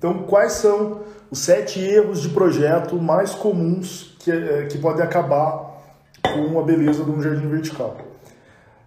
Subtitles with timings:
[0.00, 5.78] Então, quais são os sete erros de projeto mais comuns que, é, que podem acabar
[6.22, 7.98] com a beleza de um jardim vertical?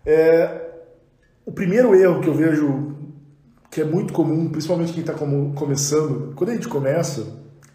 [0.04, 0.71] É,
[1.46, 2.96] o primeiro erro que eu vejo
[3.70, 7.27] que é muito comum, principalmente quem está começando, quando a gente começa,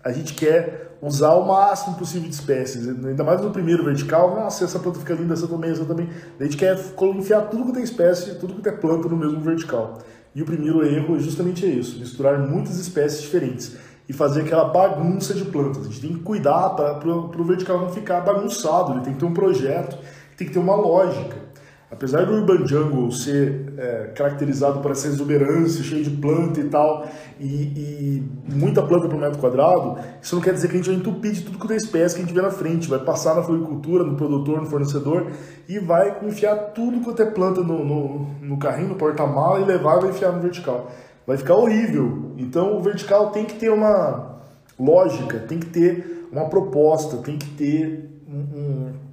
[0.02, 4.64] a gente quer usar o máximo possível de espécies, ainda mais no primeiro vertical, nossa,
[4.64, 6.09] essa planta fica linda, essa também, essa também.
[6.41, 6.77] A gente quer
[7.14, 9.98] enfiar tudo que tem espécie, tudo que tem planta no mesmo vertical.
[10.39, 13.77] E o primeiro erro é justamente isso, misturar muitas espécies diferentes
[14.09, 15.84] e fazer aquela bagunça de plantas.
[15.84, 19.24] A gente tem que cuidar para o vertical não ficar bagunçado, ele tem que ter
[19.24, 19.98] um projeto,
[20.37, 21.48] tem que ter uma lógica.
[21.91, 27.09] Apesar do Urban Jungle ser é, caracterizado por essa exuberância, cheio de planta e tal,
[27.41, 30.96] e, e, muita planta por metro quadrado, isso não quer dizer que a gente vai
[30.96, 33.43] entupir de tudo que tem espécie que a gente vê na frente, vai passar na
[33.43, 35.29] floricultura, no produtor, no fornecedor,
[35.66, 39.96] e vai enfiar tudo quanto é planta no, no, no carrinho, no porta-mala, e levar
[39.96, 40.91] e vai enfiar no vertical.
[41.27, 42.32] Vai ficar horrível.
[42.37, 44.41] Então o vertical tem que ter uma
[44.79, 49.07] lógica, tem que ter uma proposta, tem que ter um, um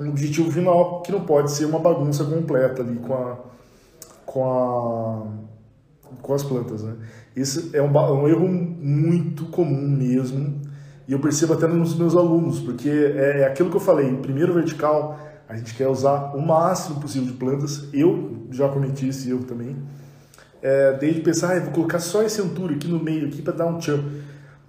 [0.00, 3.38] um objetivo final que não pode ser uma bagunça completa ali com a
[4.24, 5.26] com a
[6.22, 6.96] com as plantas, né?
[7.36, 10.60] Esse é um, um erro muito comum mesmo
[11.10, 14.54] e eu percebo até nos meus alunos, porque é, é aquilo que eu falei, primeiro
[14.54, 17.88] vertical, a gente quer usar o máximo possível de plantas.
[17.92, 19.76] Eu já cometi esse erro também.
[20.62, 23.66] É, desde pensar, ah, vou colocar só esse antúrio aqui no meio aqui para dar
[23.66, 24.04] um tchan.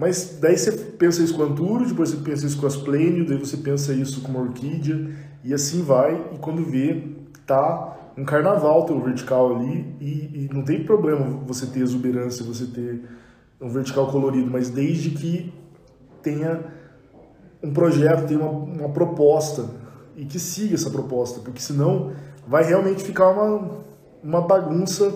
[0.01, 3.55] Mas daí você pensa isso com antúrio, depois você pensa isso com asplênio, daí você
[3.55, 7.03] pensa isso com uma orquídea, e assim vai, e quando vê,
[7.45, 12.65] tá um carnaval teu vertical ali, e, e não tem problema você ter exuberância, você
[12.65, 13.07] ter
[13.61, 15.53] um vertical colorido, mas desde que
[16.23, 16.61] tenha
[17.61, 19.69] um projeto, tenha uma, uma proposta,
[20.17, 22.11] e que siga essa proposta, porque senão
[22.47, 23.83] vai realmente ficar uma,
[24.23, 25.13] uma bagunça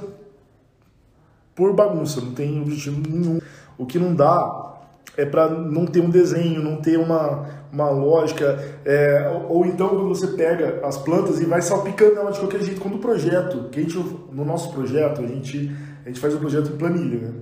[1.56, 3.40] por bagunça, não tem objetivo nenhum.
[3.78, 4.75] O que não dá
[5.18, 9.90] é para não ter um desenho, não ter uma, uma lógica, é, ou, ou, então
[9.90, 13.70] quando você pega as plantas e vai salpicando ela de qualquer jeito, quando o projeto,
[13.70, 15.72] que a gente, no nosso projeto, a gente,
[16.06, 17.34] a gente faz um projeto em planilha, né?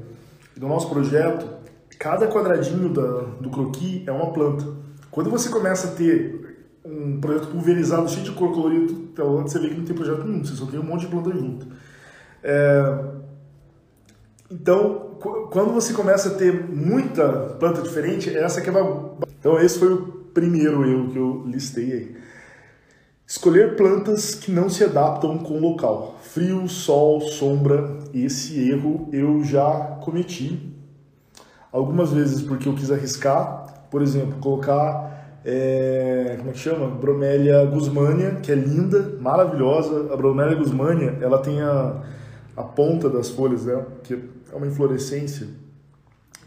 [0.56, 1.48] E no nosso projeto,
[1.98, 4.66] cada quadradinho da, do croquis é uma planta.
[5.10, 6.44] Quando você começa a ter
[6.86, 8.94] um projeto pulverizado, cheio de cor colorida,
[9.42, 11.68] você vê que não tem projeto nenhum, você só tem um monte de planta junto.
[12.44, 13.00] É,
[14.52, 17.28] então, quando você começa a ter muita
[17.60, 19.12] planta diferente, essa que é uma...
[19.40, 20.02] Então esse foi o
[20.34, 22.16] primeiro erro que eu listei aí.
[23.26, 26.20] Escolher plantas que não se adaptam com o local.
[26.22, 30.76] Frio, sol, sombra, esse erro eu já cometi.
[31.72, 36.88] Algumas vezes porque eu quis arriscar, por exemplo, colocar, é, como é que chama?
[36.88, 40.14] Bromélia guzmania, que é linda, maravilhosa.
[40.14, 42.02] A Bromélia guzmania, ela tem a,
[42.58, 44.16] a ponta das folhas dela, que
[44.54, 45.48] é uma inflorescência,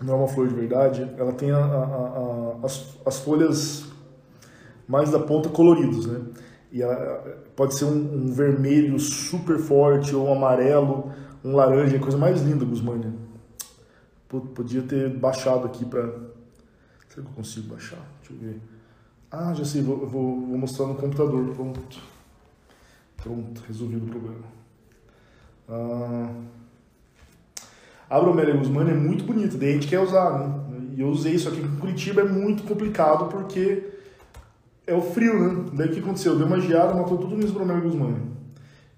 [0.01, 3.85] não é uma flor de verdade, ela tem a, a, a, as, as folhas
[4.87, 6.25] mais da ponta coloridos, né?
[6.73, 6.81] E
[7.57, 11.11] pode ser um, um, vermelho super forte, ou um amarelo,
[11.45, 13.13] um laranja, a coisa mais linda, Guzmânia.
[14.29, 16.03] Podia ter baixado aqui para.
[17.09, 18.05] Será que eu consigo baixar?
[18.21, 18.61] Deixa eu ver.
[19.31, 21.55] Ah, já sei, vou, vou, vou mostrar no computador.
[21.55, 21.99] Pronto.
[23.17, 24.45] Pronto, resolvido o problema.
[25.69, 26.31] Ah.
[28.09, 30.67] A bromélia guzmana é muito bonita, daí a gente quer usar, né?
[30.97, 33.85] E eu usei isso aqui em Curitiba, é muito complicado porque
[34.87, 35.71] é o frio, né?
[35.75, 36.37] Daí o que aconteceu?
[36.37, 38.21] Deu uma geada, matou tudo minhas bromélia guzmana.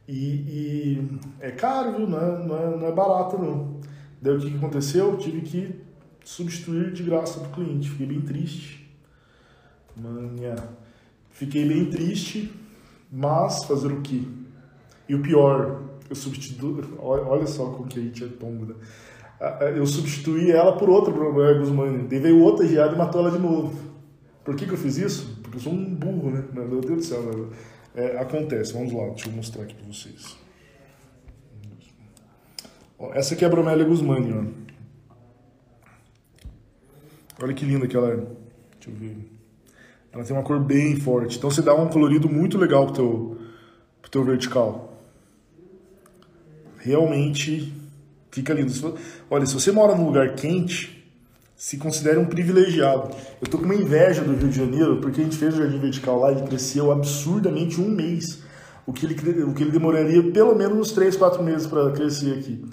[0.06, 1.08] E, e,
[1.40, 2.06] é caro, viu?
[2.06, 3.80] Não é, não é, não é barato, não.
[4.20, 5.10] Daí o que aconteceu?
[5.12, 5.80] Eu tive que
[6.24, 7.90] substituir de graça pro cliente.
[7.90, 8.90] Fiquei bem triste.
[9.96, 10.56] Manha.
[11.30, 12.52] Fiquei bem triste,
[13.10, 14.22] mas fazer o quê?
[15.08, 18.74] E o pior, eu substituí, olha só como que a gente é tongo, né?
[19.76, 22.08] Eu substituí ela por outra Bromélia Guzmani.
[22.08, 23.78] Daí veio outra geada e matou ela de novo.
[24.44, 25.38] Por que, que eu fiz isso?
[25.42, 26.44] Porque eu sou um burro, né?
[26.52, 27.22] Meu Deus do céu.
[27.22, 27.56] Né?
[27.94, 30.36] É, acontece, vamos lá, deixa eu mostrar aqui pra vocês.
[33.12, 34.68] Essa aqui é a Bromélia Guzmani, ó.
[37.40, 38.16] Olha que linda que ela é.
[38.16, 39.16] Deixa eu ver.
[40.12, 41.38] Ela tem uma cor bem forte.
[41.38, 43.38] Então você dá um colorido muito legal pro teu,
[44.00, 44.87] pro teu vertical
[46.78, 47.72] realmente
[48.30, 48.72] fica lindo.
[49.30, 50.98] Olha, se você mora num lugar quente,
[51.56, 53.10] se considere um privilegiado.
[53.42, 55.78] Eu tô com uma inveja do Rio de Janeiro, porque a gente fez o Jardim
[55.78, 58.42] Vertical lá e cresceu absurdamente um mês.
[58.86, 62.38] O que ele, o que ele demoraria pelo menos uns 3, 4 meses para crescer
[62.38, 62.64] aqui.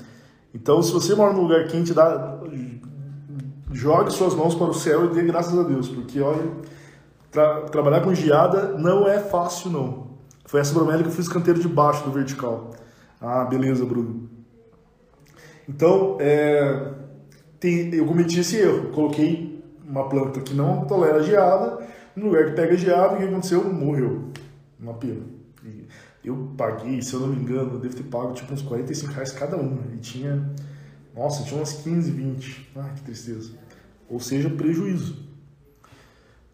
[0.53, 2.39] Então, se você mora num lugar quente, dá,
[3.71, 6.47] jogue suas mãos para o céu e dê graças a Deus, porque olha,
[7.31, 10.07] tra, trabalhar com geada não é fácil não.
[10.45, 12.71] Foi essa bromélia que eu fiz canteiro de baixo do vertical.
[13.25, 14.29] Ah, beleza, Bruno.
[15.67, 16.93] Então, é,
[17.59, 18.91] tem, eu cometi esse erro.
[18.91, 21.83] Coloquei uma planta que não tolera geada
[22.15, 23.63] no lugar que pega geada, o que aconteceu?
[23.73, 24.29] Morreu.
[24.79, 25.23] Uma pena.
[25.63, 25.87] E
[26.23, 29.31] eu paguei, se eu não me engano, eu devo ter pago tipo uns 45 reais
[29.31, 29.81] cada uma.
[29.95, 30.47] E tinha,
[31.15, 32.69] nossa, tinha umas 15, 20.
[32.75, 33.53] Ah, que tristeza.
[34.07, 35.25] Ou seja, prejuízo.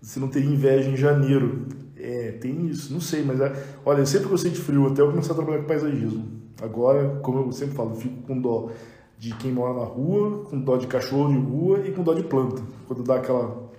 [0.02, 1.68] Você não teria inveja em janeiro.
[1.98, 3.54] É, tem isso, não sei, mas é,
[3.86, 6.41] olha, eu sempre gostei de frio, até eu começar a trabalhar com paisagismo.
[6.62, 8.70] Agora, como eu sempre falo, fico com dó
[9.18, 12.24] de quem mora na rua, com dó de cachorro de rua e com dó de
[12.24, 12.62] planta.
[12.88, 13.70] Quando dá aquela.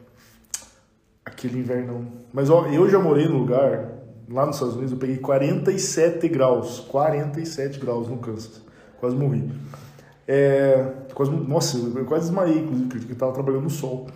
[1.25, 2.07] aquele inverno.
[2.33, 3.93] Mas ó, eu já morei no lugar,
[4.29, 6.81] lá nos Estados Unidos, eu peguei 47 graus.
[6.81, 8.63] 47 graus no Kansas.
[9.01, 9.51] Quase morri.
[10.27, 14.07] É, quase, nossa, eu quase desmaiei, inclusive, porque eu estava trabalhando no sol.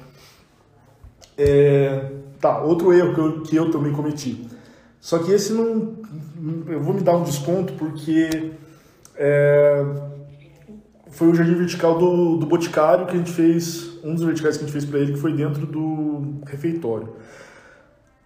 [1.37, 4.49] É, tá, outro erro que eu, que eu também cometi.
[5.01, 5.97] Só que esse não.
[6.69, 8.53] Eu vou me dar um desconto porque.
[9.15, 9.85] É,
[11.17, 14.65] foi o jardim vertical do, do Boticário que a gente fez, um dos verticais que
[14.65, 17.09] a gente fez para ele, que foi dentro do refeitório.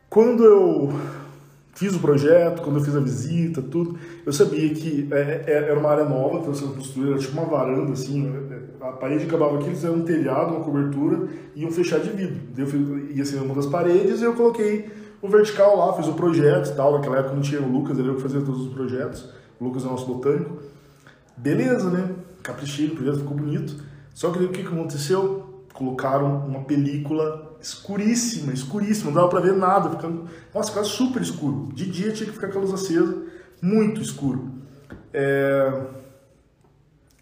[0.09, 0.93] Quando eu
[1.73, 3.97] fiz o projeto, quando eu fiz a visita, tudo,
[4.27, 7.33] eu sabia que é, é, era uma área nova que estava sendo construída, era tipo
[7.41, 8.61] uma varanda, assim, né?
[8.81, 12.41] a parede acabava aqui, eles fizeram um telhado, uma cobertura, e iam fechar de vidro.
[12.57, 14.91] Eu ia ser uma das paredes e eu coloquei
[15.21, 18.09] o vertical lá, fiz o projeto e tal, naquela época não tinha o Lucas, ele
[18.09, 19.29] eu que fazia todos os projetos,
[19.61, 20.59] o Lucas é nosso botânico.
[21.37, 22.15] Beleza, né?
[22.43, 23.83] caprichei, o projeto ficou bonito.
[24.15, 25.65] Só que o que, que aconteceu?
[25.73, 31.71] Colocaram uma película escuríssima, escuríssima, não dava pra ver nada, ficando, nossa, ficava super escuro.
[31.73, 33.23] De dia tinha que ficar com a luz acesa,
[33.63, 34.51] muito escuro.
[35.13, 35.87] É...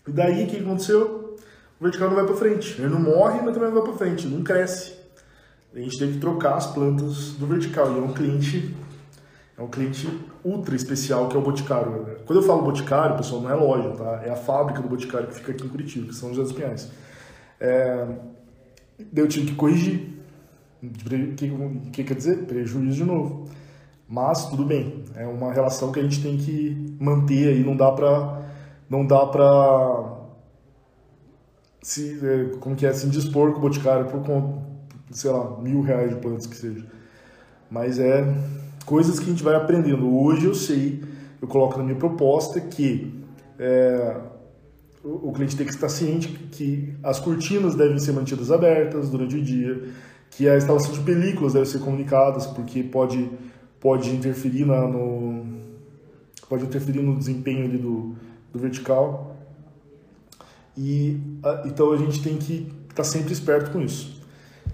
[0.06, 1.36] E daí o que aconteceu?
[1.78, 2.80] O vertical não vai para frente.
[2.80, 4.97] Ele não morre, mas também não vai para frente, não cresce.
[5.74, 7.92] A gente teve que trocar as plantas do vertical.
[7.92, 8.74] E é um cliente
[9.58, 10.08] é um cliente
[10.44, 12.18] ultra especial que é o Boticário.
[12.24, 14.22] Quando eu falo Boticário, pessoal, não é loja, tá?
[14.24, 16.90] É a fábrica do Boticário que fica aqui em Curitiba, que são José dos Pinhais.
[17.58, 18.06] É...
[19.14, 20.16] Eu tive que corrigir.
[20.80, 21.48] O que,
[21.90, 22.46] que quer dizer?
[22.46, 23.48] Prejuízo de novo.
[24.08, 27.90] Mas tudo bem, é uma relação que a gente tem que manter aí, não dá
[27.90, 28.42] pra.
[28.88, 30.18] Não dá pra.
[31.82, 34.20] Se, é, como que é, se indispor com o Boticário por,
[35.10, 36.84] sei lá, mil reais de plantas que seja.
[37.70, 38.24] Mas é
[38.84, 40.14] coisas que a gente vai aprendendo.
[40.16, 41.02] Hoje eu sei,
[41.40, 43.14] eu coloco na minha proposta que
[43.58, 44.16] é,
[45.04, 49.42] o, cliente tem que estar ciente que as cortinas devem ser mantidas abertas durante o
[49.42, 49.88] dia,
[50.30, 53.30] que a instalação de películas deve ser comunicadas, porque pode,
[53.80, 55.58] pode interferir na, no
[56.48, 58.14] pode interferir no desempenho ali do,
[58.52, 59.36] do vertical.
[60.76, 61.20] E
[61.66, 64.17] então a gente tem que estar sempre esperto com isso.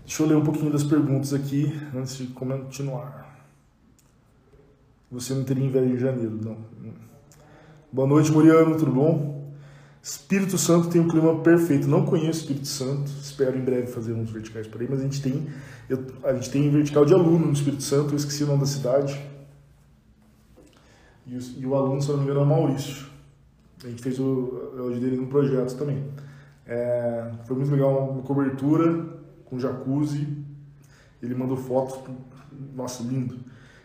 [0.05, 3.25] Deixa eu ler um pouquinho das perguntas aqui antes de continuar.
[5.11, 6.59] Você não teria inveja em janeiro, não.
[7.91, 9.51] Boa noite, Muriano, tudo bom?
[10.03, 11.89] Espírito Santo tem um clima perfeito.
[11.89, 15.23] Não conheço Espírito Santo, espero em breve fazer uns verticais por aí, mas a gente
[15.23, 15.47] tem,
[15.89, 18.67] eu, a gente tem vertical de aluno no Espírito Santo, eu esqueci o nome da
[18.67, 19.19] cidade.
[21.27, 23.07] E o, e o aluno, se não me engano, é Maurício.
[23.83, 26.05] A gente fez o, o dele no projeto também.
[26.67, 29.14] É, foi muito legal, uma cobertura
[29.55, 30.27] com jacuzzi.
[31.23, 31.99] Ele mandou fotos,
[32.75, 33.39] nossa, lindo.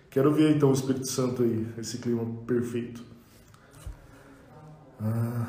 [0.10, 3.04] Quero ver então o Espírito Santo aí, esse clima perfeito.
[5.00, 5.48] Ah,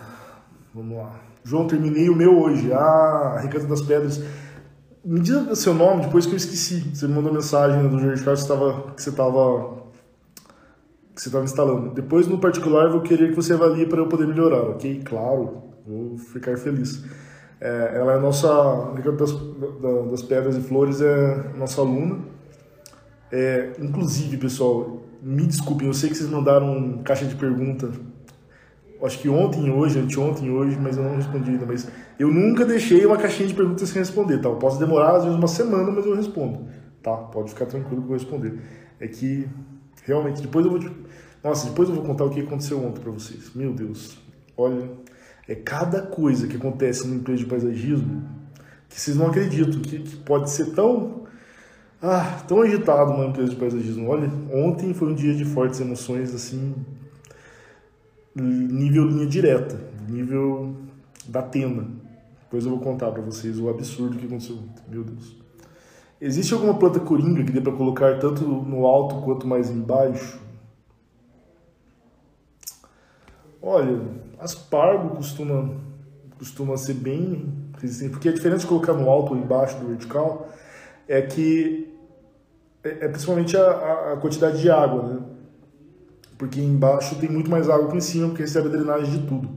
[0.74, 1.18] vamos lá.
[1.42, 2.70] João, terminei o meu hoje.
[2.72, 4.22] Ah, Ricardo das Pedras.
[5.02, 6.94] Me diga seu nome depois que eu esqueci.
[6.94, 8.44] Você me mandou mensagem do Jorge Carlos
[8.94, 9.80] que você estava
[11.14, 11.90] que você estava instalando.
[11.90, 15.02] Depois, no particular, eu vou querer que você avalie para eu poder melhorar, ok?
[15.04, 17.02] Claro, vou ficar feliz.
[17.60, 22.30] É, ela é nossa, Ricardo das, das Pedras e Flores é nossa aluna
[23.32, 27.90] é, inclusive, pessoal, me desculpem, eu sei que vocês mandaram caixa de pergunta.
[29.02, 31.64] Acho que ontem, hoje, anteontem, hoje, mas eu não respondi ainda.
[31.64, 31.88] Mas
[32.18, 34.48] eu nunca deixei uma caixinha de perguntas sem responder, tá?
[34.48, 36.66] Eu posso demorar às vezes uma semana, mas eu respondo,
[37.02, 37.16] tá?
[37.16, 38.58] Pode ficar tranquilo que eu vou responder.
[38.98, 39.48] É que
[40.04, 40.90] realmente depois eu vou.
[41.42, 43.52] Nossa, depois eu vou contar o que aconteceu ontem para vocês.
[43.54, 44.18] Meu Deus,
[44.54, 44.90] olha,
[45.48, 48.22] é cada coisa que acontece no empresa de paisagismo
[48.88, 51.20] que vocês não acreditam que, que pode ser tão
[52.02, 54.08] ah, tão agitado uma empresa de paisagismo.
[54.08, 56.74] Olha, ontem foi um dia de fortes emoções, assim,
[58.34, 59.78] nível linha direta,
[60.08, 60.74] nível
[61.28, 61.86] da tenda.
[62.44, 64.82] Depois eu vou contar para vocês o absurdo que aconteceu ontem.
[64.88, 65.36] Meu Deus.
[66.20, 70.40] Existe alguma planta coringa que dê para colocar tanto no alto quanto mais embaixo?
[73.62, 74.00] Olha,
[74.40, 75.74] aspargo costuma,
[76.38, 80.48] costuma ser bem resistente, porque a diferença de colocar no alto ou embaixo do vertical
[81.08, 81.90] é que
[82.82, 85.20] é, é principalmente a, a, quantidade de água, né?
[86.38, 89.50] Porque embaixo tem muito mais água que em cima, porque recebe a drenagem de tudo.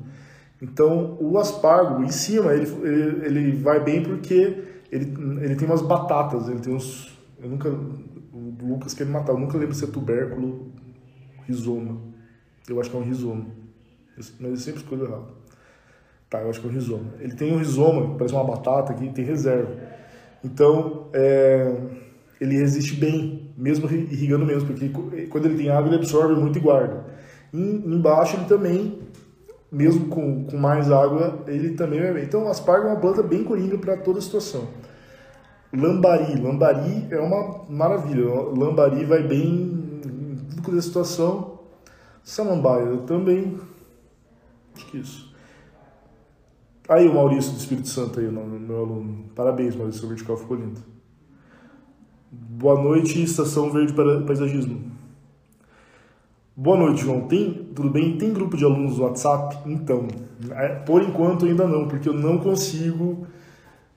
[0.61, 5.81] Então, o aspargo, em cima, ele, ele, ele vai bem porque ele, ele tem umas
[5.81, 7.17] batatas, ele tem uns...
[7.41, 7.69] Eu nunca...
[7.69, 10.71] O Lucas quer me matar, eu nunca lembro se é tubérculo,
[11.45, 11.97] rizoma.
[12.67, 13.45] Eu acho que é um rizoma.
[14.17, 15.27] Mas eu sempre escolho errado.
[16.29, 17.13] Tá, eu acho que é um rizoma.
[17.19, 19.71] Ele tem um rizoma, parece uma batata, que tem reserva.
[20.43, 21.75] Então, é,
[22.41, 24.89] ele resiste bem, mesmo irrigando menos, porque
[25.29, 27.05] quando ele tem água, ele absorve muito e guarda.
[27.53, 28.99] E, embaixo, ele também,
[29.71, 32.23] mesmo com, com mais água, ele também vai bem.
[32.23, 34.67] Então, aspargo é uma planta bem coringa para toda situação.
[35.71, 36.39] Lambari.
[36.39, 38.25] Lambari é uma maravilha.
[38.25, 41.59] Lambari vai bem em tudo que situação.
[42.23, 43.59] Samambaia também.
[44.75, 45.33] Acho que isso.
[46.89, 49.25] Aí o Maurício do Espírito Santo aí, meu aluno.
[49.35, 50.81] Parabéns, Maurício, o vertical ficou lindo.
[52.31, 54.91] Boa noite, Estação Verde Paisagismo.
[56.55, 57.21] Boa noite, João.
[57.21, 58.17] Tem, tudo bem?
[58.17, 59.57] Tem grupo de alunos no WhatsApp?
[59.65, 60.07] Então,
[60.51, 63.25] é, por enquanto ainda não, porque eu não consigo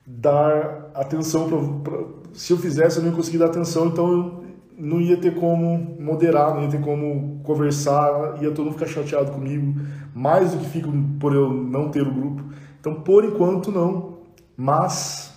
[0.05, 1.49] dar atenção
[1.83, 2.05] para.
[2.33, 4.43] Se eu fizesse, eu não ia conseguir dar atenção, então
[4.77, 9.31] não ia ter como moderar, não ia ter como conversar, ia todo mundo ficar chateado
[9.31, 9.73] comigo,
[10.13, 12.43] mais do que fico por eu não ter o grupo.
[12.79, 14.19] Então, por enquanto, não,
[14.55, 15.33] mas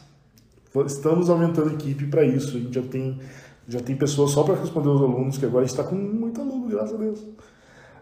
[0.87, 2.57] estamos aumentando a equipe para isso.
[2.57, 3.19] A gente já tem,
[3.67, 6.41] já tem pessoas só para responder os alunos, que agora a gente está com muito
[6.41, 7.27] aluno, graças a Deus.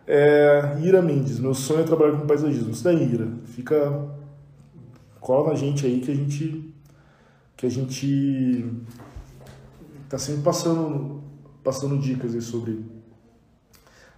[0.07, 2.71] É, Ira Mendes, meu sonho é trabalhar com paisagismo.
[2.71, 3.29] Isso daí, Ira.
[3.45, 4.09] Fica
[5.21, 6.75] cola na gente aí que a gente
[7.57, 8.65] que a gente
[10.09, 11.18] tá sempre passando
[11.69, 12.83] passando dicas aí sobre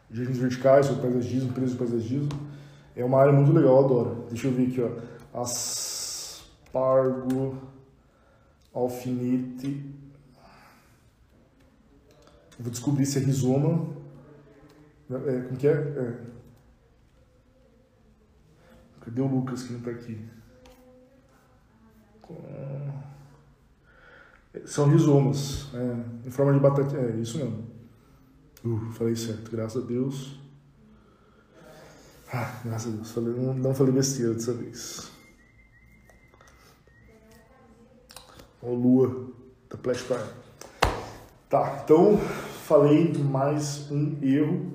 [0.08, 2.28] jardins verticais, sobre paisagismo, preço de paisagismo.
[2.94, 4.26] É uma área muito legal, eu adoro.
[4.28, 4.92] Deixa eu ver aqui, ó.
[6.70, 7.58] Aspargo,
[8.72, 9.84] alfinete.
[12.56, 13.96] vou descobrir se é rizoma.
[15.10, 15.72] É, como que é?
[15.72, 16.20] é?
[19.00, 20.24] Cadê o Lucas que não tá aqui?
[24.64, 26.96] São rizomas, é, em forma de batata.
[26.96, 27.64] É isso mesmo.
[28.64, 30.38] Uh, falei certo, graças a Deus.
[32.32, 35.10] Ah, graças a Deus, falei, não, não falei besteira dessa vez.
[38.62, 39.30] Ó, lua
[39.70, 40.40] da Flash Prime.
[41.48, 42.18] Tá, então
[42.70, 44.72] falei mais um erro.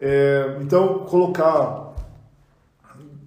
[0.00, 1.94] É, então, colocar.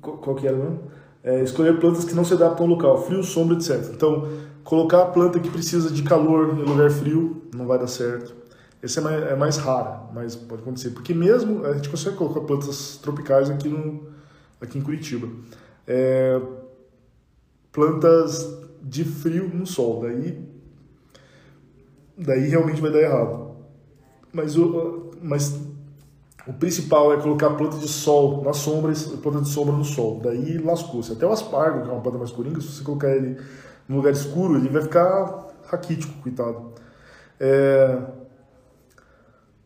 [0.01, 0.91] Qual que era mesmo?
[1.23, 3.91] É, escolher plantas que não se adaptam ao local, frio, sombra, etc.
[3.93, 4.27] Então,
[4.63, 8.35] colocar a planta que precisa de calor em lugar frio não vai dar certo.
[8.81, 10.89] Esse é mais, é mais raro, mas pode acontecer.
[10.89, 14.07] Porque mesmo a gente consegue colocar plantas tropicais aqui, no,
[14.59, 15.27] aqui em Curitiba.
[15.87, 16.41] É,
[17.71, 20.45] plantas de frio no sol, daí,
[22.17, 23.55] daí realmente vai dar errado.
[24.33, 25.57] Mas, o, mas
[26.45, 28.91] o principal é colocar planta de sol na sombra
[29.21, 30.19] planta de sombra no sol.
[30.21, 31.13] Daí lascou-se.
[31.13, 33.37] Até o aspargo, que é uma planta mais coringa, se você colocar ele
[33.87, 36.73] num lugar escuro, ele vai ficar raquítico, coitado.
[37.39, 37.97] É...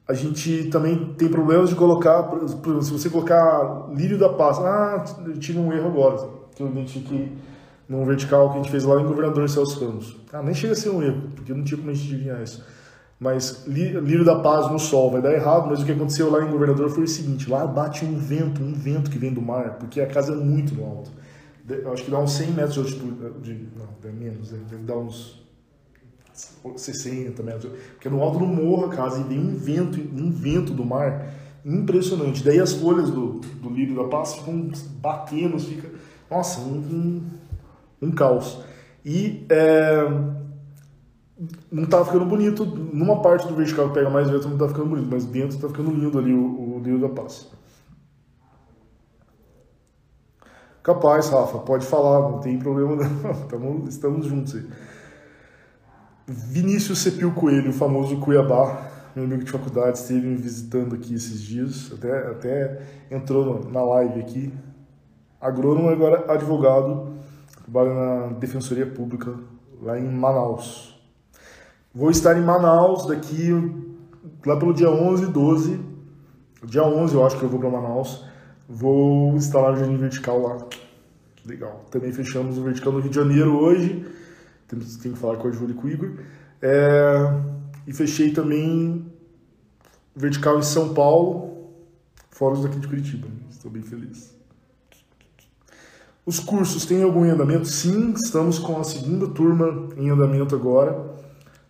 [0.07, 4.57] A gente também tem problemas de colocar, por exemplo, se você colocar lírio da paz,
[4.59, 7.33] ah, eu tive um erro agora, que eu identifiquei
[7.89, 10.15] num vertical que a gente fez lá em Governador Celso Ramos.
[10.31, 12.63] Ah, nem chega a ser um erro, porque não tinha como a gente adivinhar isso.
[13.19, 16.51] Mas Lírio da Paz no sol vai dar errado, mas o que aconteceu lá em
[16.51, 19.99] Governador foi o seguinte, lá bate um vento, um vento que vem do mar, porque
[19.99, 21.11] a casa é muito no alto.
[21.91, 25.45] Acho que dá uns 100 metros de altitude, de, não, é menos, deve dar uns
[26.75, 30.71] 60 metros, porque no alto do morro a casa e vem um vento, um vento
[30.73, 31.33] do mar
[31.65, 32.43] impressionante.
[32.43, 34.69] Daí as folhas do, do Lírio da Paz ficam
[35.01, 35.89] batendo, fica,
[36.29, 37.23] nossa, um, um,
[38.01, 38.59] um caos.
[39.03, 40.05] E é,
[41.71, 42.65] não tá ficando bonito.
[42.65, 45.67] Numa parte do vertical que pega mais vento não tá ficando bonito, mas dentro tá
[45.67, 47.49] ficando lindo ali o, o Lírio da Paz.
[50.87, 53.33] Capaz, Rafa, pode falar, não tem problema não.
[53.49, 54.65] Tamo, estamos juntos aí.
[56.25, 61.41] Vinícius Cepil Coelho, o famoso Cuiabá, meu amigo de faculdade, esteve me visitando aqui esses
[61.41, 64.53] dias, até, até entrou na live aqui.
[65.41, 67.15] Agrônomo, agora advogado,
[67.65, 69.35] trabalha na Defensoria Pública
[69.81, 70.97] lá em Manaus.
[71.93, 73.49] Vou estar em Manaus daqui,
[74.45, 75.81] lá pelo dia 11 e 12.
[76.63, 78.25] Dia 11 eu acho que eu vou para Manaus.
[78.67, 80.67] Vou instalar o Jardim Vertical lá.
[81.45, 81.85] Legal.
[81.89, 84.05] Também fechamos o Vertical no Rio de Janeiro hoje.
[84.67, 86.11] Tem, tem que falar com a Júlia e com o Igor.
[86.61, 87.17] É,
[87.85, 89.09] e fechei também
[90.15, 91.69] Vertical em São Paulo,
[92.31, 93.27] fora os daqui de Curitiba.
[93.49, 94.35] Estou bem feliz.
[96.25, 97.65] Os cursos têm algum andamento?
[97.65, 101.15] Sim, estamos com a segunda turma em andamento agora.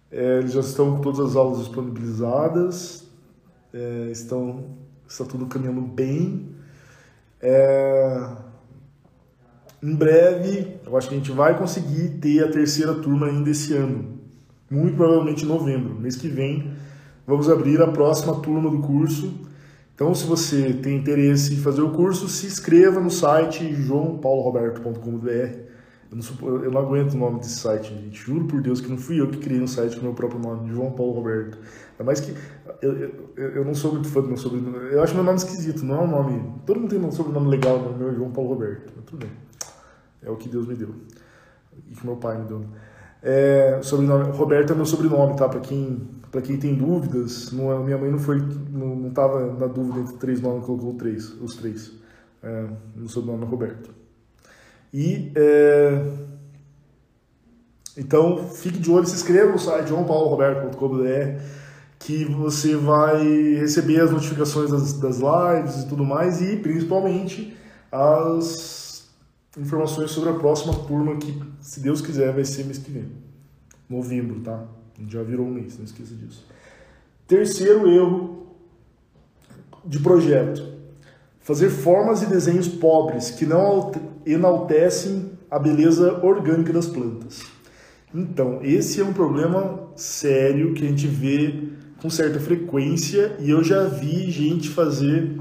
[0.09, 3.05] É, eles já estão com todas as aulas disponibilizadas,
[3.71, 4.77] é, estão,
[5.07, 6.56] está tudo caminhando bem.
[7.41, 8.29] É,
[9.81, 13.73] em breve, eu acho que a gente vai conseguir ter a terceira turma ainda esse
[13.73, 14.17] ano.
[14.69, 15.95] Muito provavelmente em novembro.
[15.95, 16.71] Mês que vem,
[17.25, 19.45] vamos abrir a próxima turma do curso.
[19.93, 25.67] Então, se você tem interesse em fazer o curso, se inscreva no site joaopauloRoberto.com.br.
[26.09, 28.17] Eu não, eu não aguento o nome desse site, gente.
[28.17, 30.71] Juro por Deus que não fui eu que criei um site com meu próprio nome,
[30.71, 31.57] João Paulo Roberto.
[31.99, 32.33] É mais que
[32.81, 34.77] eu, eu, eu, não sou muito fã do meu sobrenome.
[34.91, 36.53] Eu acho meu nome esquisito, não é um nome.
[36.65, 38.93] Todo mundo tem um sobrenome legal, o meu é João Paulo Roberto.
[38.95, 39.31] Mas tudo bem.
[40.23, 40.89] É o que Deus me deu.
[41.89, 42.65] E que meu pai me deu.
[43.21, 45.49] É, sobrenome, Roberto é meu sobrenome, tá?
[45.49, 48.39] Para quem, pra quem tem dúvidas, não, é, minha mãe não foi,
[48.71, 51.91] não, não tava na dúvida entre três nomes, colocou três, os três.
[52.41, 53.96] É, meu sobrenome é Roberto.
[54.93, 56.01] E é,
[57.97, 61.57] então fique de olho, se inscreva no site joaopauloRoberto.com.br
[61.99, 63.23] que você vai
[63.55, 67.57] receber as notificações das, das lives e tudo mais e principalmente
[67.91, 69.09] as
[69.57, 73.09] informações sobre a próxima turma que, se Deus quiser, vai ser mês que vem.
[73.89, 74.63] Novembro, tá?
[75.07, 76.45] Já virou um mês, não esqueça disso.
[77.27, 78.55] Terceiro erro
[79.83, 80.76] de projeto.
[81.47, 83.89] Fazer formas e desenhos pobres que não
[84.25, 87.41] enaltecem a beleza orgânica das plantas.
[88.13, 91.69] Então, esse é um problema sério que a gente vê
[92.01, 95.37] com certa frequência e eu já vi gente fazer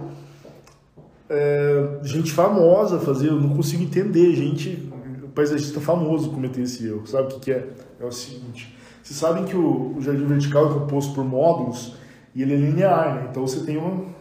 [1.28, 4.88] é, gente famosa fazer, eu não consigo entender gente,
[5.34, 7.04] paisagista famoso cometer esse erro.
[7.04, 7.68] Sabe o que, que é?
[7.98, 11.96] É o seguinte: vocês sabem que o, o jardim vertical é composto por módulos
[12.32, 13.26] e ele é linear, né?
[13.28, 14.14] Então você tem uma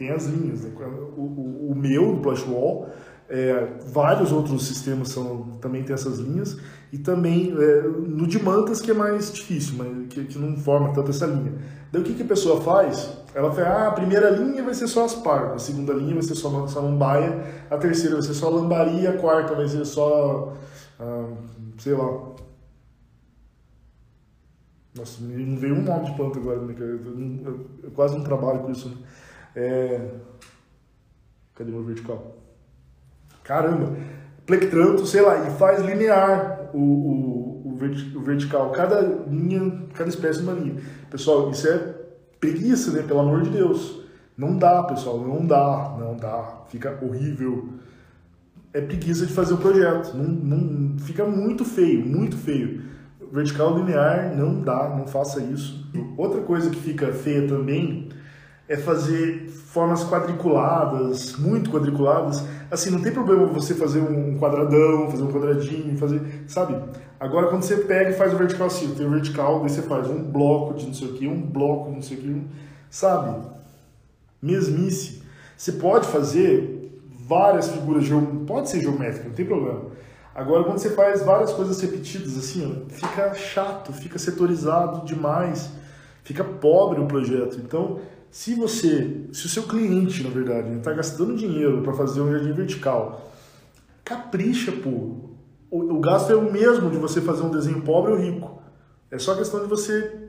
[0.00, 0.62] tem as linhas.
[0.62, 0.72] Né?
[1.14, 2.88] O, o, o, meu, do Plush Wall,
[3.28, 6.56] é, vários outros sistemas são, também tem essas linhas,
[6.90, 10.94] e também é, no de mantas que é mais difícil, mas que, que não forma
[10.94, 11.52] tanto essa linha.
[11.92, 13.12] Daí o que, que a pessoa faz?
[13.34, 16.22] Ela fala, ah, a primeira linha vai ser só as pardas, a segunda linha vai
[16.22, 20.56] ser só, só lambaia, a terceira vai ser só lambaria, a quarta vai ser só,
[20.98, 21.28] ah,
[21.78, 22.30] sei lá.
[24.96, 26.74] Nossa, não veio um nome de planta agora, né?
[26.76, 28.88] eu, eu, eu, quase não trabalho com isso.
[28.88, 28.96] Né?
[29.54, 30.00] É...
[31.54, 32.36] Cadê meu vertical?
[33.42, 33.96] Caramba!
[34.46, 37.62] Plectranto, sei lá, e faz linear o, o,
[38.16, 38.70] o, vertical.
[38.70, 40.80] Cada linha, cada espécie uma linha.
[41.10, 41.94] Pessoal, isso é
[42.38, 43.02] preguiça, né?
[43.02, 44.00] Pelo amor de Deus.
[44.36, 46.62] Não dá, pessoal, não dá, não dá.
[46.68, 47.68] Fica horrível.
[48.72, 50.16] É preguiça de fazer o projeto.
[50.16, 52.82] Não, não, fica muito feio, muito feio.
[53.30, 55.86] Vertical linear não dá, não faça isso.
[56.16, 58.08] Outra coisa que fica feia também
[58.70, 62.44] é fazer formas quadriculadas, muito quadriculadas.
[62.70, 66.76] Assim, não tem problema você fazer um quadradão, fazer um quadradinho, fazer, sabe?
[67.18, 70.08] Agora, quando você pega e faz o vertical assim, tem o vertical, daí você faz
[70.08, 72.42] um bloco de não sei o que, um bloco de não sei o que,
[72.88, 73.44] sabe?
[74.40, 75.20] Mesmice.
[75.56, 78.06] Você pode fazer várias figuras,
[78.46, 79.82] pode ser geométrica, não tem problema.
[80.32, 85.70] Agora, quando você faz várias coisas repetidas, assim, ó, fica chato, fica setorizado demais,
[86.22, 87.56] fica pobre o projeto.
[87.56, 87.98] Então,
[88.30, 92.52] se você, se o seu cliente, na verdade, está gastando dinheiro para fazer um jardim
[92.52, 93.32] vertical,
[94.04, 95.30] capricha, pô.
[95.70, 98.62] O, o, gasto é o mesmo de você fazer um desenho pobre ou rico.
[99.10, 100.28] É só questão de você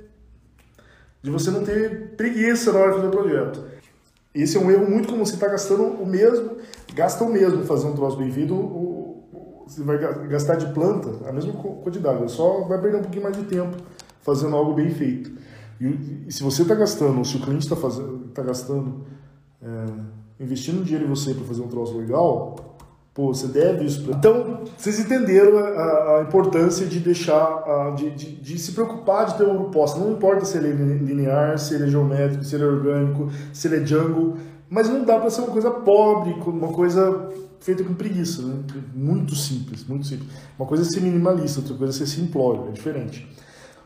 [1.24, 3.64] de você não ter preguiça na hora de fazer o projeto.
[4.34, 5.24] Esse é um erro muito comum.
[5.24, 6.58] Você está gastando o mesmo,
[6.96, 8.54] gasta o mesmo fazer um troço bem feito,
[9.68, 13.44] você vai gastar de planta a mesma quantidade, só vai perder um pouquinho mais de
[13.44, 13.78] tempo
[14.22, 15.32] fazendo algo bem feito.
[15.82, 17.76] E, e se você está gastando, ou se o cliente está
[18.34, 19.02] tá gastando,
[19.62, 19.86] é,
[20.40, 22.78] investindo dinheiro em você para fazer um troço legal,
[23.16, 24.04] pô, você deve isso.
[24.04, 24.16] Pra...
[24.16, 29.38] Então, vocês entenderam a, a importância de deixar, a, de, de, de, se preocupar de
[29.38, 30.00] ter uma proposta.
[30.00, 33.68] Não importa se ele é linear, se ele é geométrico, se ele é orgânico, se
[33.68, 34.38] ele é jungle,
[34.70, 38.64] mas não dá para ser uma coisa pobre, uma coisa feita com preguiça, né?
[38.94, 40.30] Muito simples, muito simples.
[40.58, 43.28] Uma coisa é ser minimalista, outra coisa é ser simplório, é diferente.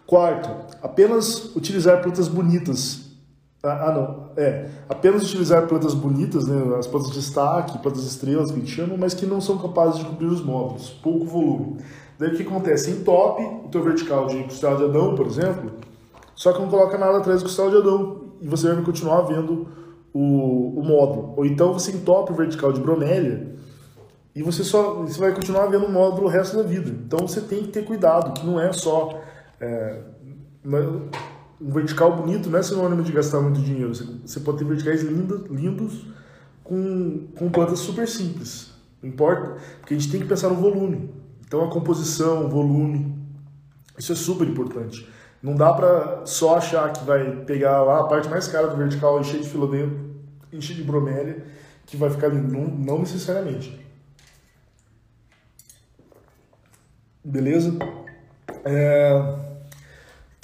[0.07, 0.49] Quarto,
[0.83, 3.05] apenas utilizar plantas bonitas.
[3.63, 4.29] Ah, ah, não.
[4.37, 8.71] É, apenas utilizar plantas bonitas, né, as plantas de destaque, plantas estrelas que a gente
[8.71, 11.77] chama, mas que não são capazes de cobrir os módulos, pouco volume.
[12.19, 12.91] Daí o que acontece?
[12.91, 15.71] Em top, o teu vertical de costela de Adão, por exemplo,
[16.35, 19.67] só que não coloca nada atrás do costela de Adão e você vai continuar vendo
[20.13, 21.33] o, o módulo.
[21.35, 23.55] Ou então você entope o vertical de bromélia
[24.35, 26.89] e você só você vai continuar vendo o módulo o resto da vida.
[26.89, 29.21] Então você tem que ter cuidado, que não é só
[29.59, 30.01] é,
[31.61, 33.93] um vertical bonito não é sinônimo de gastar muito dinheiro.
[33.93, 36.05] Você, você pode ter verticais lindos, lindos
[36.63, 38.73] com, com plantas super simples.
[39.01, 41.09] Não importa, porque a gente tem que pensar no volume.
[41.45, 43.15] Então a composição, o volume,
[43.97, 45.07] isso é super importante.
[45.41, 49.19] Não dá para só achar que vai pegar lá a parte mais cara do vertical,
[49.19, 50.15] encher de filodendro,
[50.51, 51.45] encher de bromélia,
[51.85, 52.51] que vai ficar lindo.
[52.51, 53.79] Não, não necessariamente.
[57.23, 57.77] Beleza?
[58.63, 59.44] É...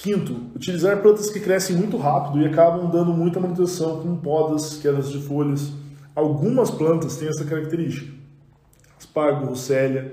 [0.02, 5.12] Quinto, utilizar plantas que crescem muito rápido e acabam dando muita manutenção, como podas, quedas
[5.12, 5.74] de folhas.
[6.16, 8.12] Algumas plantas têm essa característica.
[8.98, 10.12] Aspargo, rossélia,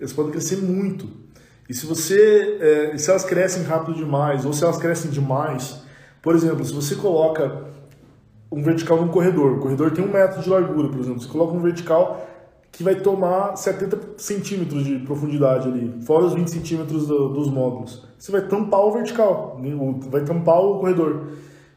[0.00, 1.08] elas podem crescer muito.
[1.68, 5.84] E se você, é, se elas crescem rápido demais ou se elas crescem demais,
[6.20, 7.68] por exemplo, se você coloca
[8.50, 11.52] um vertical num corredor, o corredor tem um metro de largura, por exemplo, você coloca
[11.52, 12.28] um vertical
[12.74, 18.04] que vai tomar 70 centímetros de profundidade ali, fora os 20 centímetros do, dos módulos.
[18.18, 19.70] Você vai tampar o vertical, né,
[20.10, 21.28] vai tampar o corredor.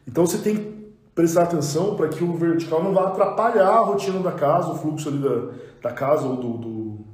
[0.07, 0.77] Então você tem que
[1.13, 5.09] prestar atenção para que o vertical não vá atrapalhar a rotina da casa, o fluxo
[5.09, 5.51] ali da,
[5.83, 7.05] da casa ou do, do,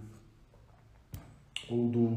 [1.69, 2.07] ou do,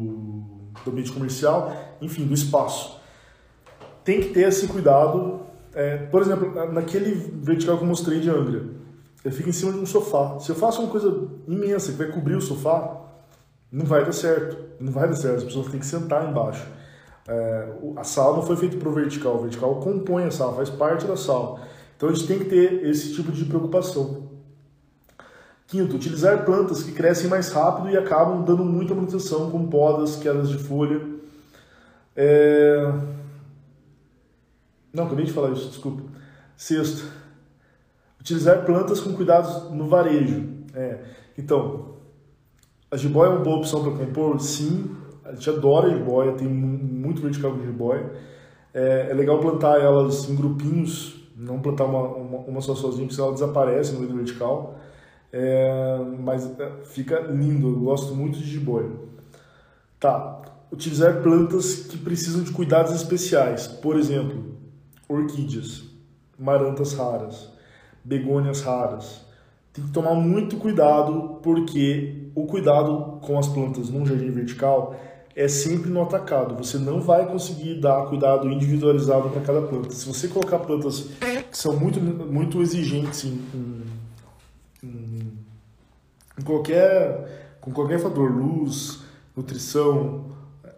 [0.85, 3.01] do ambiente comercial, enfim, do espaço.
[4.05, 5.41] Tem que ter esse cuidado.
[5.75, 8.76] É, por exemplo, naquele vertical que eu mostrei de Angra,
[9.33, 10.39] fica em cima de um sofá.
[10.39, 13.01] Se eu faço uma coisa imensa que vai cobrir o sofá,
[13.71, 14.57] não vai dar certo.
[14.81, 16.67] Não vai dar certo, as pessoas têm que sentar embaixo.
[17.29, 20.71] É, a sala não foi feita para o vertical, o vertical compõe a sala, faz
[20.71, 21.61] parte da sala.
[21.97, 24.29] Então a gente tem que ter esse tipo de preocupação.
[25.67, 30.49] Quinto, utilizar plantas que crescem mais rápido e acabam dando muita manutenção, como podas, quedas
[30.49, 31.05] de folha.
[32.15, 32.93] É...
[34.93, 36.03] Não, acabei de falar isso, desculpa.
[36.57, 37.11] Sexto,
[38.27, 40.49] Utilizar plantas com cuidados no varejo.
[40.75, 40.99] É.
[41.39, 41.95] Então,
[42.91, 44.41] a jiboia é uma boa opção para compor?
[44.41, 48.11] Sim, a gente adora jiboia, tem muito vertical com jiboia.
[48.75, 53.21] É, é, legal plantar elas em grupinhos, não plantar uma, uma, uma só sozinha, porque
[53.21, 54.77] ela desaparece no meio do vertical.
[55.33, 58.91] É, mas é, fica lindo, eu gosto muito de jiboia.
[60.01, 64.57] Tá, utilizar plantas que precisam de cuidados especiais, por exemplo,
[65.09, 65.85] orquídeas,
[66.37, 67.55] marantas raras
[68.07, 69.21] begônias raras.
[69.73, 74.95] Tem que tomar muito cuidado, porque o cuidado com as plantas num jardim vertical
[75.35, 76.55] é sempre no atacado.
[76.57, 79.91] Você não vai conseguir dar cuidado individualizado para cada planta.
[79.91, 81.11] Se você colocar plantas
[81.51, 83.43] que são muito, muito exigentes em,
[84.83, 85.39] em,
[86.39, 89.03] em qualquer, com qualquer fator, luz,
[89.37, 90.27] nutrição,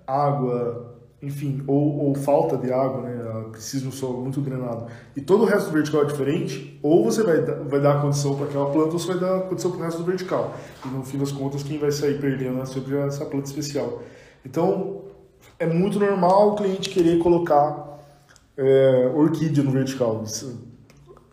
[0.06, 5.20] água, enfim, ou, ou, falta de água, né, precisa de um solo muito drenado, e
[5.20, 8.70] todo o resto do vertical é diferente, ou você vai, vai dar condição para aquela
[8.70, 10.54] planta, ou você vai dar condição para o resto do vertical.
[10.85, 14.02] E no fim das contas, quem vai sair perdendo é sempre essa planta especial.
[14.46, 15.02] Então,
[15.59, 17.98] é muito normal o cliente querer colocar
[18.57, 20.22] é, orquídea no vertical.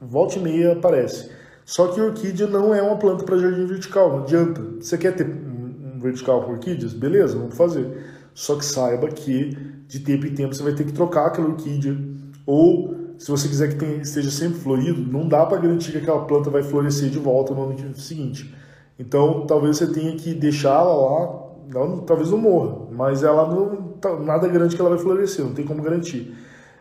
[0.01, 1.29] Volta e meia aparece.
[1.63, 4.61] Só que orquídea não é uma planta para jardim vertical, não adianta.
[4.79, 6.93] Você quer ter um vertical com orquídeas?
[6.93, 8.14] Beleza, vamos fazer.
[8.35, 11.97] Só que saiba que de tempo em tempo você vai ter que trocar aquela orquídea.
[12.45, 16.25] Ou, se você quiser que tenha, esteja sempre florido, não dá para garantir que aquela
[16.25, 18.53] planta vai florescer de volta no ano seguinte.
[18.99, 24.19] Então, talvez você tenha que deixá-la lá, não, talvez não morra, mas ela não, tá,
[24.19, 26.35] nada garante que ela vai florescer, não tem como garantir.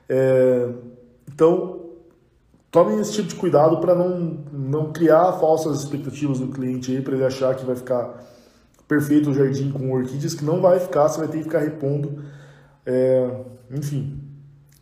[0.09, 0.69] É,
[1.33, 1.81] então,
[2.69, 7.15] tomem esse tipo de cuidado para não, não criar falsas expectativas no cliente aí, para
[7.15, 8.34] ele achar que vai ficar
[8.87, 12.23] perfeito o jardim com orquídeas, que não vai ficar, você vai ter que ficar repondo
[12.87, 14.21] é, enfim,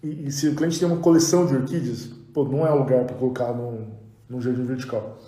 [0.02, 3.14] e, e, se o cliente tem uma coleção de orquídeas, pô, não é lugar para
[3.14, 3.92] colocar num,
[4.28, 5.18] num jardim vertical.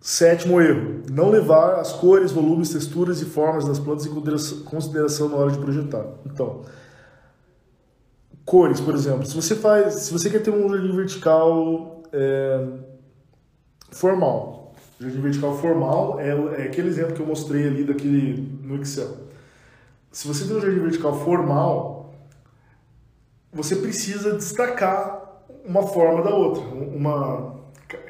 [0.00, 5.36] Sétimo erro: não levar as cores, volumes, texturas e formas das plantas em consideração na
[5.36, 6.04] hora de projetar.
[6.26, 6.62] Então,
[8.44, 12.66] cores, por exemplo, se você faz, se você quer ter um jardim vertical é,
[13.92, 14.59] formal,
[15.00, 19.30] jardim vertical formal é, é aquele exemplo que eu mostrei ali daquele no Excel
[20.12, 22.12] se você tem um jardim vertical formal,
[23.52, 26.62] você precisa destacar uma forma da outra.
[26.62, 27.54] Uma,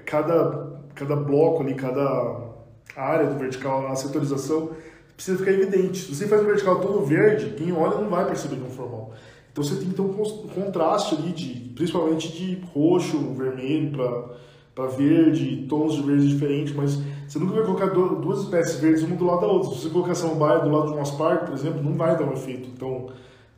[0.06, 2.48] cada, cada bloco ali, cada
[2.96, 4.70] área do vertical, a setorização,
[5.14, 5.98] precisa ficar evidente.
[5.98, 8.70] Se você faz um vertical todo verde, quem olha não vai perceber que é um
[8.70, 9.12] formal.
[9.52, 10.14] Então você tem que ter um
[10.54, 14.36] contraste ali, de, principalmente de roxo, vermelho para
[14.86, 19.24] verde, tons de verde diferentes, mas você nunca vai colocar duas espécies verdes uma do
[19.24, 19.70] lado da outra.
[19.70, 22.32] Se você colocar samambaia do lado de um aspargo, por exemplo, não vai dar um
[22.32, 23.08] efeito tão,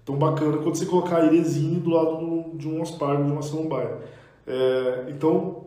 [0.04, 3.98] tão bacana quanto você colocar a iresinha do lado de um aspargo, de uma samambaia.
[4.46, 5.64] É, então,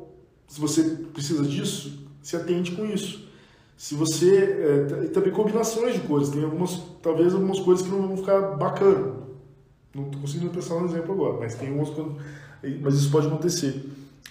[0.47, 3.25] se você precisa disso, se atente com isso.
[3.77, 4.87] Se você.
[5.01, 6.29] É, e também combinações de cores.
[6.29, 9.13] Tem algumas, talvez algumas cores que não vão ficar bacana.
[9.93, 11.91] Não estou conseguindo pensar um exemplo agora, mas tem umas.
[12.81, 13.83] Mas isso pode acontecer.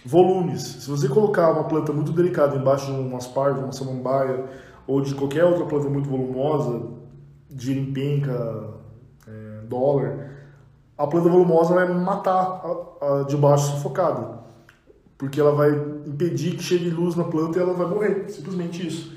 [0.04, 0.62] Volumes.
[0.62, 4.44] Se você colocar uma planta muito delicada embaixo de um aspargo, uma samambaia,
[4.86, 6.88] ou de qualquer outra planta muito volumosa,
[7.50, 8.74] de limpenca,
[9.26, 10.30] é, dólar,
[10.96, 12.62] a planta volumosa vai matar
[13.00, 14.44] a, a de baixo sufocada.
[15.16, 15.70] Porque ela vai
[16.06, 18.26] impedir que chegue luz na planta e ela vai morrer.
[18.28, 19.14] Simplesmente isso.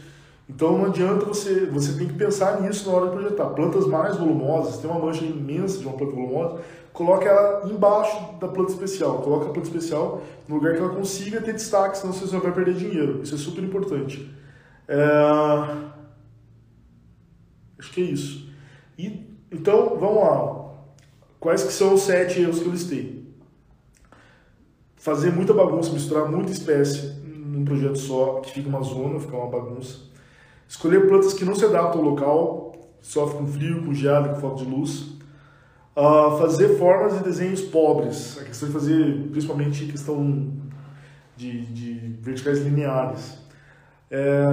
[0.49, 3.47] Então não adianta você, você tem que pensar nisso na hora de projetar.
[3.47, 6.61] Plantas mais volumosas, tem uma mancha imensa de uma planta volumosa,
[6.93, 9.21] coloque ela embaixo da planta especial.
[9.21, 12.53] Coloque a planta especial no lugar que ela consiga ter destaque, senão você só vai
[12.53, 13.21] perder dinheiro.
[13.21, 14.33] Isso é super importante.
[14.87, 15.03] É...
[17.77, 18.49] Acho que é isso.
[18.97, 20.67] E, então, vamos lá.
[21.39, 23.27] Quais que são os sete erros que eu listei?
[24.95, 29.49] Fazer muita bagunça, misturar muita espécie num projeto só, que fica uma zona, fica uma
[29.49, 30.07] bagunça.
[30.67, 34.63] Escolher plantas que não se adaptam ao local, sofrem com frio, com geada, com falta
[34.63, 35.15] de luz.
[35.95, 38.37] Uh, fazer formas e desenhos pobres.
[38.39, 40.51] A questão de fazer, principalmente, questão
[41.37, 43.37] de, de verticais lineares.
[44.09, 44.45] É,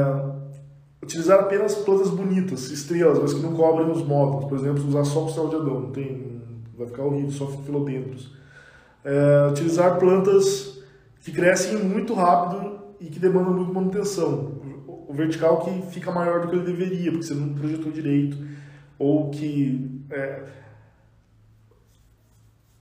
[1.03, 4.47] utilizar apenas plantas bonitas, estrelas, mas que não cobrem os módulos.
[4.47, 6.41] Por exemplo, usar só costela de Adão, não tem,
[6.77, 8.33] vai ficar horrível, só filodendros.
[9.05, 10.79] É, utilizar plantas
[11.23, 14.54] que crescem muito rápido e que demandam muito manutenção.
[15.15, 18.37] O vertical que fica maior do que ele deveria, porque você não projetou direito,
[18.99, 20.43] ou que é,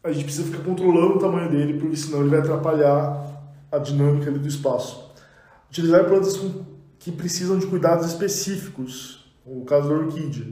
[0.04, 3.39] a gente precisa ficar controlando o tamanho dele, porque senão ele vai atrapalhar
[3.72, 5.13] a dinâmica do espaço.
[5.69, 6.39] Utilizar plantas
[6.98, 10.48] que precisam de cuidados específicos, o caso da orquídea.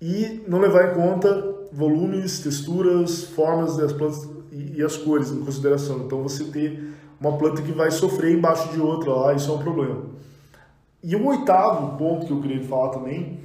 [0.00, 5.98] E não levar em conta volumes, texturas, formas das plantas e, as cores em consideração.
[5.98, 9.58] Então você ter uma planta que vai sofrer embaixo de outra lá, isso é um
[9.58, 10.10] problema.
[11.02, 13.40] E o oitavo ponto que eu queria falar também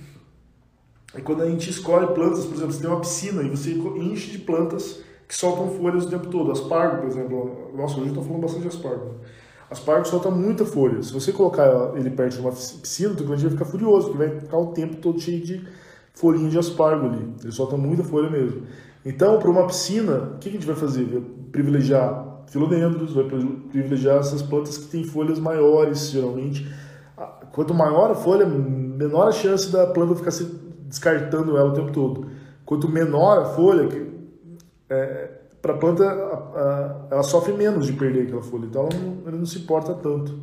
[1.14, 4.32] é quando a gente escolhe plantas, por exemplo, você tem uma piscina e você enche
[4.32, 6.52] de plantas que soltam folhas o tempo todo.
[6.52, 7.72] Aspargo, por exemplo.
[7.76, 9.16] Nossa, hoje eu estou falando bastante de aspargo.
[9.70, 11.02] Aspargo solta muita folha.
[11.02, 14.40] Se você colocar ele perto de uma piscina, o cliente vai ficar furioso, porque vai
[14.40, 15.68] ficar o tempo todo cheio de
[16.14, 17.34] folhinha de aspargo ali.
[17.42, 18.64] Ele solta muita folha mesmo.
[19.06, 21.06] Então, para uma piscina, o que a gente vai fazer?
[21.06, 26.68] Vai privilegiar filodendros, vai privilegiar essas plantas que têm folhas maiores, geralmente.
[27.52, 30.44] Quanto maior a folha, menor a chance da planta ficar se
[30.88, 32.28] descartando ela o tempo todo.
[32.66, 33.88] Quanto menor a folha,
[34.90, 35.30] é,
[35.62, 36.04] para a planta,
[37.10, 40.38] ela sofre menos de perder aquela folha, então ela não, ela não se importa tanto.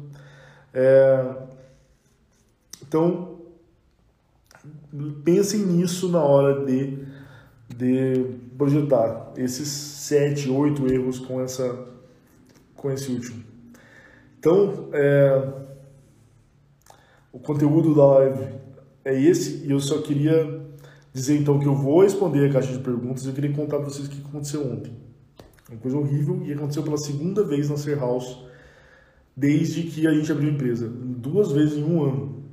[0.75, 1.37] É,
[2.83, 3.39] então,
[5.25, 7.07] pensem nisso na hora de,
[7.69, 8.25] de
[8.57, 11.87] projetar esses sete, oito erros com, essa,
[12.75, 13.45] com esse último.
[14.39, 15.53] Então, é,
[17.33, 18.45] o conteúdo da live
[19.05, 20.61] é esse e eu só queria
[21.13, 23.27] dizer então que eu vou responder a caixa de perguntas.
[23.27, 24.93] Eu queria contar para vocês o que aconteceu ontem.
[25.69, 28.45] Uma coisa horrível e aconteceu pela segunda vez na Ser House
[29.35, 32.45] desde que a gente abriu a empresa, duas vezes em um ano.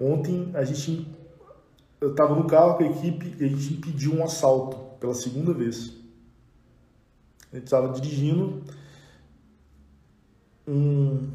[0.00, 1.06] Ontem a gente
[2.00, 5.52] eu estava no carro com a equipe e a gente impediu um assalto pela segunda
[5.52, 5.96] vez.
[7.52, 8.62] A gente estava dirigindo,
[10.66, 11.28] um,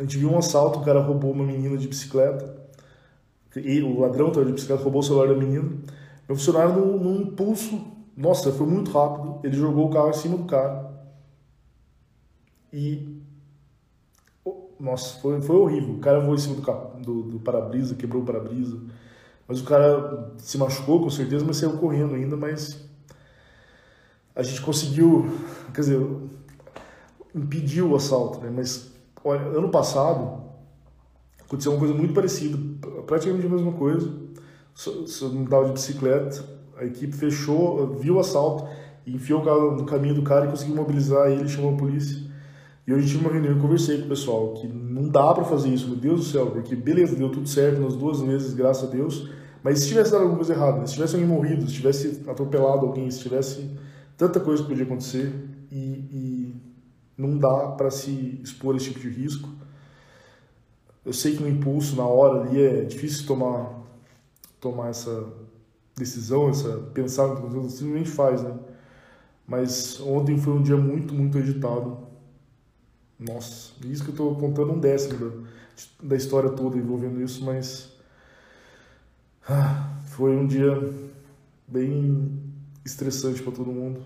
[0.00, 2.56] a gente viu um assalto, o cara roubou uma menina de bicicleta,
[3.54, 5.68] e o ladrão estava de bicicleta, roubou o celular da menina.
[6.26, 7.86] Meu funcionário, num, num impulso,
[8.16, 10.90] nossa, foi muito rápido, ele jogou o carro em cima do cara.
[12.72, 13.20] E.
[14.78, 15.96] Nossa, foi, foi horrível.
[15.96, 18.80] O cara voou em cima do, do, do para-brisa, quebrou o para-brisa.
[19.46, 22.88] Mas o cara se machucou, com certeza, mas saiu correndo ainda, mas
[24.34, 25.26] a gente conseguiu,
[25.74, 26.00] quer dizer,
[27.34, 28.50] impedir o assalto, né?
[28.50, 28.89] Mas
[29.24, 30.40] olha, ano passado
[31.40, 32.58] aconteceu uma coisa muito parecida,
[33.06, 34.10] praticamente a mesma coisa.
[34.74, 34.92] Só,
[35.28, 36.44] não estava de bicicleta,
[36.76, 38.66] a equipe fechou, viu o assalto,
[39.06, 42.30] enfiou o carro no caminho do cara e conseguiu mobilizar ele, chamou a polícia.
[42.86, 45.68] E hoje tive uma reunião e conversei com o pessoal que não dá para fazer
[45.68, 48.92] isso, meu Deus do céu, porque beleza, deu tudo certo nas duas vezes, graças a
[48.92, 49.28] Deus,
[49.62, 53.10] mas se tivesse dado alguma coisa errada, se tivesse alguém morrido, se tivesse atropelado alguém,
[53.10, 53.70] se tivesse
[54.16, 55.32] tanta coisa que podia acontecer
[55.70, 56.39] e, e
[57.20, 59.48] não dá para se expor a esse tipo de risco.
[61.04, 63.78] Eu sei que no impulso, na hora ali, é difícil tomar,
[64.58, 65.26] tomar essa
[65.96, 68.58] decisão, essa pensar no que você simplesmente faz, né?
[69.46, 71.98] Mas ontem foi um dia muito, muito agitado.
[73.18, 77.92] Nossa, isso que eu estou contando um décimo da, da história toda envolvendo isso, mas
[79.46, 80.70] ah, foi um dia
[81.66, 82.40] bem
[82.84, 84.00] estressante para todo mundo.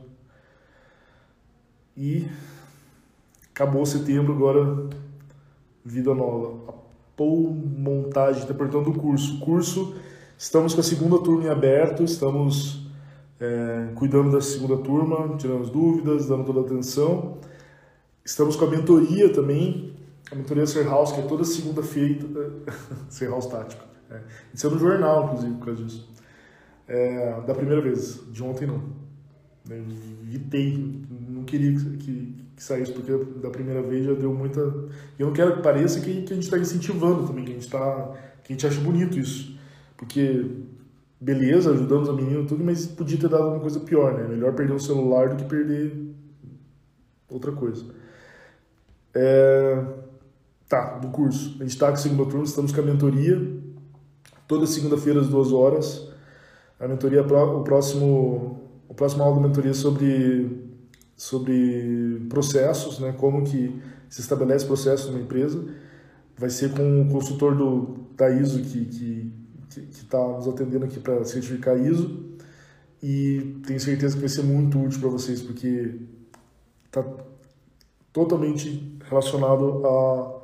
[1.96, 2.27] E
[3.54, 4.88] acabou setembro, agora
[5.84, 6.72] vida nova.
[6.72, 6.74] A
[7.16, 9.38] Paul Montagem está perguntando do curso.
[9.38, 9.94] Curso,
[10.36, 12.84] estamos com a segunda turma em aberto, estamos
[13.38, 17.38] é, cuidando da segunda turma, tirando as dúvidas, dando toda a atenção.
[18.24, 19.94] Estamos com a mentoria também,
[20.32, 22.26] a mentoria Ser House, que é toda segunda-feira.
[23.08, 24.20] Ser House Tático é.
[24.52, 26.08] Isso é no jornal, inclusive, por causa disso.
[26.88, 28.82] É, da primeira vez, de ontem não.
[29.64, 29.82] Né?
[30.26, 34.60] Evitei, não queria que, que, que, saísse, porque da primeira vez já deu muita.
[35.18, 37.70] Eu não quero que pareça que, que a gente está incentivando também, que a gente
[37.70, 38.12] tá,
[38.42, 39.58] que a gente acha bonito isso.
[39.96, 40.46] Porque,
[41.20, 44.28] beleza, ajudamos a menina tudo, mas podia ter dado uma coisa pior, né?
[44.28, 46.14] Melhor perder um celular do que perder
[47.28, 47.84] outra coisa.
[49.14, 49.84] É...
[50.68, 51.56] Tá, do curso.
[51.56, 53.40] A gente está com a segunda turma, estamos com a mentoria.
[54.48, 56.08] Toda segunda-feira às duas horas.
[56.80, 58.64] A mentoria, o próximo
[58.94, 60.63] o próximo aula da mentoria é sobre,
[61.16, 63.12] sobre processos, né?
[63.12, 65.64] como que se estabelece processos numa empresa.
[66.37, 69.33] Vai ser com o consultor do, da ISO que
[69.90, 72.35] está tá nos atendendo aqui para certificar ISO.
[73.03, 76.00] E tenho certeza que vai ser muito útil para vocês, porque
[76.87, 77.05] está
[78.12, 80.42] totalmente relacionado à,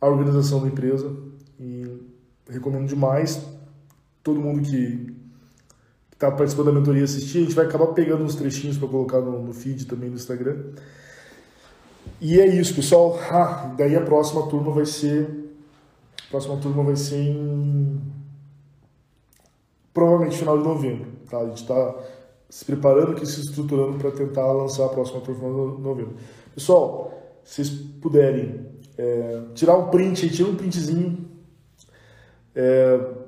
[0.00, 1.14] à organização da empresa.
[1.58, 1.84] E
[2.48, 3.40] recomendo demais
[4.22, 5.15] todo mundo que
[6.16, 9.42] está participando da mentoria assistir, a gente vai acabar pegando uns trechinhos para colocar no,
[9.42, 10.56] no, feed também no Instagram.
[12.20, 13.18] E é isso, pessoal.
[13.30, 15.28] Ah, daí a próxima turma vai ser.
[16.26, 18.00] A próxima turma vai ser em.
[19.92, 21.06] Provavelmente final de novembro.
[21.28, 21.38] Tá?
[21.38, 21.94] A gente está
[22.48, 26.16] se preparando aqui, se estruturando para tentar lançar a próxima turma de novembro.
[26.54, 27.12] Pessoal,
[27.44, 31.28] se vocês puderem é, tirar um print, tira um printzinho.
[32.54, 33.25] É,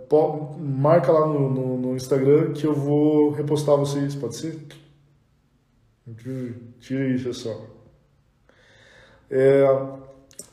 [0.58, 4.58] marca lá no, no, no, Instagram que eu vou repostar vocês, pode ser?
[6.80, 7.66] Tira isso, pessoal.
[9.30, 9.64] É,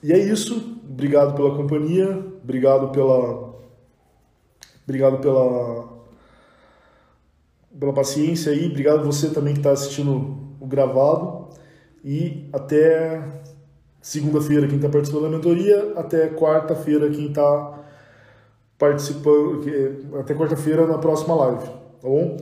[0.03, 0.79] e é isso.
[0.89, 2.09] Obrigado pela companhia.
[2.43, 3.55] Obrigado pela.
[4.83, 5.95] Obrigado pela.
[7.79, 8.67] Pela paciência aí.
[8.67, 11.49] Obrigado você também que está assistindo o gravado.
[12.03, 13.23] E até
[14.01, 15.93] segunda-feira quem está participando da mentoria.
[15.95, 17.74] Até quarta-feira quem está
[18.77, 19.61] participando
[20.19, 22.38] até quarta-feira na próxima live, tá bom?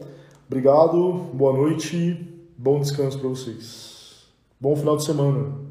[0.48, 4.28] Obrigado, boa noite, bom descanso para vocês.
[4.60, 5.62] Bom final de semana.